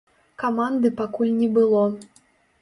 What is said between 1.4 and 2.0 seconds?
не было.